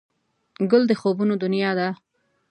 [0.71, 1.89] ګل د خوبونو دنیا ده.